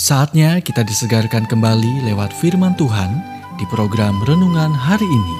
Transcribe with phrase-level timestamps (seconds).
[0.00, 3.20] Saatnya kita disegarkan kembali lewat firman Tuhan
[3.60, 5.36] di program renungan hari ini.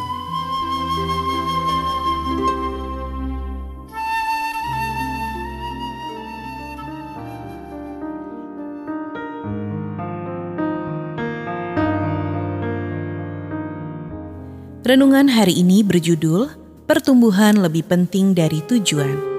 [14.85, 16.53] Renungan hari ini berjudul
[16.85, 19.30] Pertumbuhan lebih penting dari tujuan.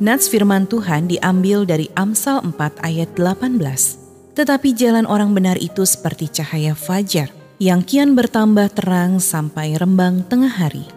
[0.00, 3.60] Nats firman Tuhan diambil dari Amsal 4 ayat 18.
[4.32, 7.28] Tetapi jalan orang benar itu seperti cahaya fajar
[7.60, 10.88] yang kian bertambah terang sampai rembang tengah hari.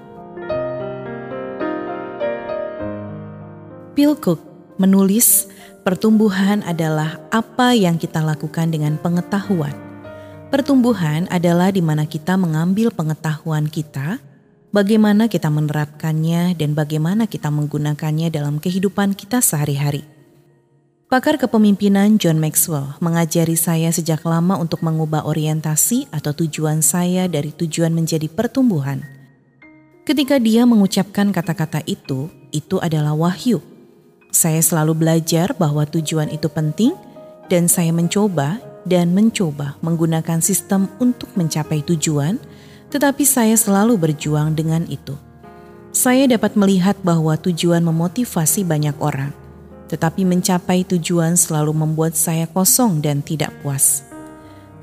[3.99, 4.39] Cook
[4.79, 5.51] menulis,
[5.83, 9.75] pertumbuhan adalah apa yang kita lakukan dengan pengetahuan.
[10.47, 14.23] Pertumbuhan adalah di mana kita mengambil pengetahuan kita
[14.73, 20.03] bagaimana kita menerapkannya dan bagaimana kita menggunakannya dalam kehidupan kita sehari-hari.
[21.13, 27.53] Pakar kepemimpinan John Maxwell mengajari saya sejak lama untuk mengubah orientasi atau tujuan saya dari
[27.53, 29.05] tujuan menjadi pertumbuhan.
[30.09, 33.61] Ketika dia mengucapkan kata-kata itu, itu adalah wahyu.
[34.33, 36.97] Saya selalu belajar bahwa tujuan itu penting
[37.45, 38.57] dan saya mencoba
[38.89, 42.41] dan mencoba menggunakan sistem untuk mencapai tujuan
[42.93, 45.17] tetapi saya selalu berjuang dengan itu.
[45.89, 49.33] Saya dapat melihat bahwa tujuan memotivasi banyak orang,
[49.89, 54.05] tetapi mencapai tujuan selalu membuat saya kosong dan tidak puas.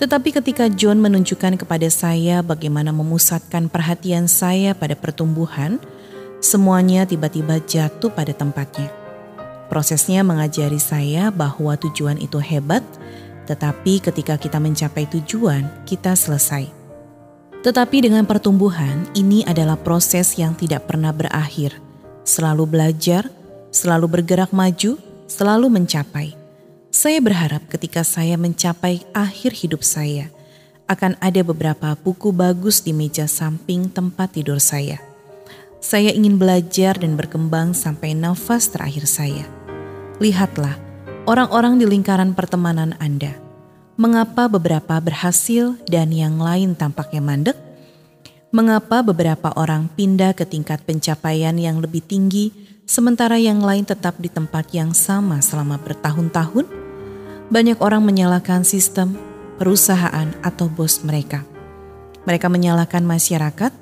[0.02, 5.78] Tetapi ketika John menunjukkan kepada saya bagaimana memusatkan perhatian saya pada pertumbuhan,
[6.42, 8.90] semuanya tiba-tiba jatuh pada tempatnya.
[9.70, 12.82] Prosesnya mengajari saya bahwa tujuan itu hebat,
[13.46, 16.79] tetapi ketika kita mencapai tujuan, kita selesai.
[17.60, 21.76] Tetapi dengan pertumbuhan, ini adalah proses yang tidak pernah berakhir.
[22.24, 23.28] Selalu belajar,
[23.68, 24.96] selalu bergerak maju,
[25.28, 26.32] selalu mencapai.
[26.88, 30.32] Saya berharap ketika saya mencapai akhir hidup saya,
[30.88, 34.96] akan ada beberapa buku bagus di meja samping tempat tidur saya.
[35.84, 39.44] Saya ingin belajar dan berkembang sampai nafas terakhir saya.
[40.16, 40.80] Lihatlah,
[41.28, 43.36] orang-orang di lingkaran pertemanan Anda–
[44.00, 47.52] Mengapa beberapa berhasil dan yang lain tampaknya mandek?
[48.48, 52.48] Mengapa beberapa orang pindah ke tingkat pencapaian yang lebih tinggi,
[52.88, 56.64] sementara yang lain tetap di tempat yang sama selama bertahun-tahun?
[57.52, 59.20] Banyak orang menyalahkan sistem,
[59.60, 61.44] perusahaan, atau bos mereka.
[62.24, 63.72] Mereka menyalahkan masyarakat,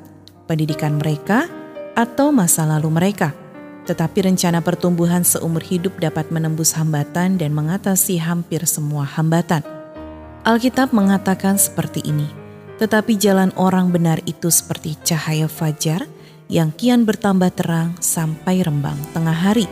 [0.51, 1.47] pendidikan mereka,
[1.95, 3.39] atau masa lalu mereka.
[3.87, 9.78] Tetapi rencana pertumbuhan seumur hidup dapat menembus hambatan dan mengatasi hampir semua hambatan.
[10.49, 12.25] Alkitab mengatakan seperti ini,
[12.81, 16.09] tetapi jalan orang benar itu seperti cahaya fajar
[16.49, 19.69] yang kian bertambah terang sampai rembang tengah hari,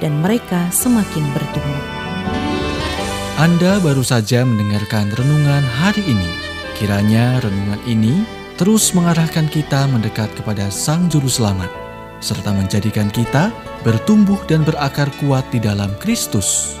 [0.00, 1.84] dan mereka semakin bertumbuh.
[3.36, 6.30] Anda baru saja mendengarkan renungan hari ini.
[6.80, 8.24] Kiranya renungan ini
[8.56, 11.68] terus mengarahkan kita mendekat kepada Sang Juru Selamat,
[12.24, 13.52] serta menjadikan kita
[13.84, 16.80] bertumbuh dan berakar kuat di dalam Kristus.